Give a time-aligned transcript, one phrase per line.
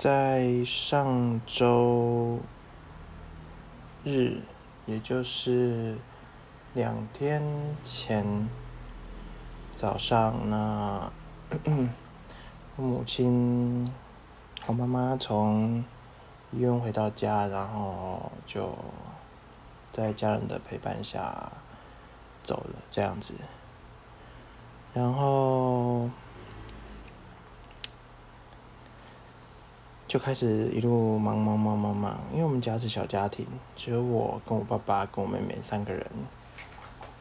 [0.00, 2.38] 在上周
[4.02, 4.38] 日，
[4.86, 5.98] 也就是
[6.72, 7.42] 两天
[7.82, 8.48] 前
[9.74, 11.12] 早上，那
[12.76, 13.92] 我母亲，
[14.66, 15.84] 我妈妈从
[16.50, 18.74] 医院回到家，然后就
[19.92, 21.52] 在家人的陪伴下
[22.42, 23.34] 走了，这样子。
[24.94, 25.69] 然后
[30.10, 33.46] 就开始一路忙忙忙忙忙，因为我们家是小家庭，
[33.76, 36.04] 只有我跟我爸爸跟我妹妹三个人。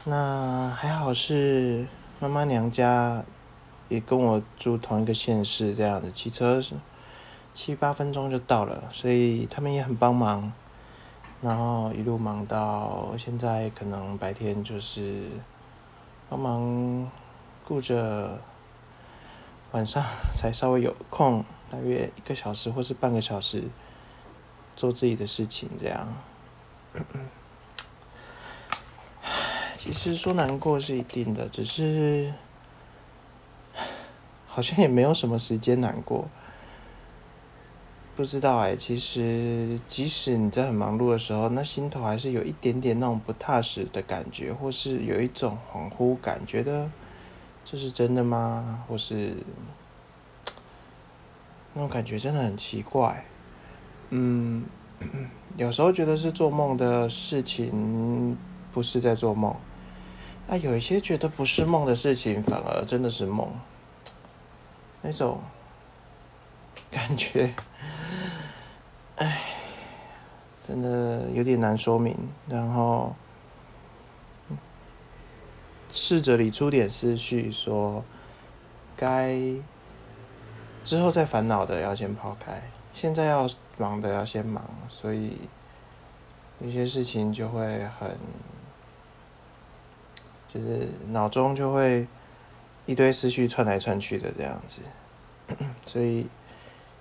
[0.06, 1.88] 那还好是
[2.20, 3.24] 妈妈娘家
[3.90, 6.60] 也跟我住同一个县市，这样子骑车
[7.54, 10.52] 七八分钟就到了，所以他们也很帮忙。
[11.44, 15.22] 然后一路忙到现在，可能白天就是
[16.28, 17.08] 帮忙。
[17.64, 18.42] 顾着
[19.74, 20.04] 晚上
[20.34, 23.64] 才稍微有空，大约一个小时或是半个小时
[24.75, 26.14] 做自己的事情，这样。
[29.75, 32.34] 其实说难过是一定的，只是
[34.47, 36.28] 好像也没有什么时间难过。
[38.16, 46.90] 不知道哎，其实即使你在很忙碌的时候，那心头还是有一点点那种不踏实的感觉，或是有一种恍惚感，觉得。
[47.64, 48.84] 这是真的吗？
[48.88, 49.38] 或是
[51.80, 53.23] 那种感觉真的很奇怪。
[54.09, 54.66] 嗯，
[55.55, 58.38] 有时候觉得是做梦的事情，
[58.73, 59.55] 不是在做梦。
[60.50, 63.47] 啊，有一些觉得不是梦的事情，反而真的是梦。
[65.02, 65.39] 那种
[66.91, 67.53] 感觉，
[69.16, 69.39] 唉，
[70.67, 72.13] 真的有点难说明。
[72.50, 73.16] 然后。
[75.91, 78.03] 试着理出点思绪，说
[78.95, 79.35] 该
[80.83, 82.61] 之后再烦恼的要先抛开，
[82.94, 85.38] 现在要忙的要先忙，所以
[86.59, 88.17] 有些事情就会很，
[90.53, 92.07] 就是脑中就会
[92.85, 94.81] 一堆思绪窜来窜去的这样子，
[95.85, 96.28] 所以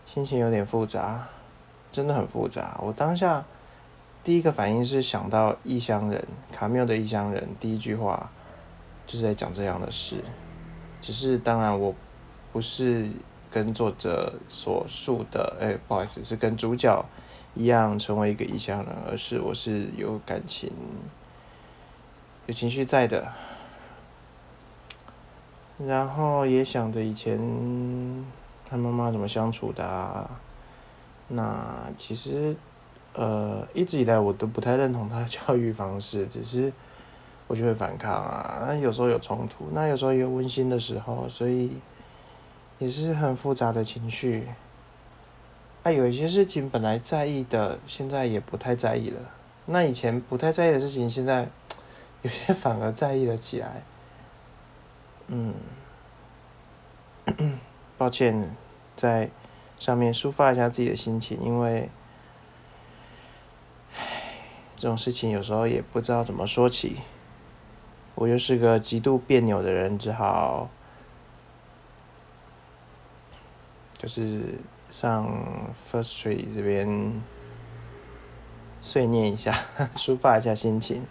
[0.07, 1.27] 心情有点复杂，
[1.91, 2.79] 真的很复杂。
[2.83, 3.45] 我当下
[4.23, 8.31] 第一个反应是想到异乡人卡缪的异乡人第一句话。
[9.07, 10.23] 就是在讲这样的事，
[11.01, 11.95] 只是当然我
[12.53, 13.11] 不是
[13.51, 17.05] 跟作者所述的，哎，不好意思，是跟主角
[17.55, 20.71] 一样成为一个异乡人，而是我是有感情、
[22.47, 23.27] 有情绪在的，
[25.79, 27.39] 然后也想着以前
[28.69, 30.31] 他妈妈怎么相处的啊，
[31.29, 32.57] 那其实
[33.15, 36.73] 呃一直以来我都不太认同他的教育方式，只是。
[37.51, 41.73] 我就会反抗啊，那有时候有冲突，那有时候也有温馨的时候，所以
[42.79, 44.49] 也是很复杂的情绪。
[45.83, 49.21] 啊，有一些事情本来在意的，现在也不太在意了。
[49.67, 51.49] 那以前不太在意的事情，现在
[52.23, 53.83] 有些反而在意了起来。
[55.29, 55.55] 嗯，
[57.99, 58.57] 抱歉，
[58.97, 59.31] 在
[59.79, 61.89] 上面抒发一下自己的心情，因为，
[64.75, 66.97] 这种事情有时候也不知道怎么说起。
[68.15, 70.69] 我又是个极度别扭的人，只好
[73.99, 74.59] 就是
[74.91, 75.27] 上
[75.91, 77.21] First Tree 这边
[78.81, 79.53] 碎念一下，
[79.97, 81.05] 抒发一下心情。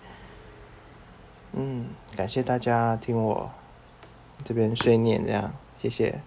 [1.54, 3.52] 嗯，感谢大家听我
[4.44, 6.22] 这边碎念，这样谢谢。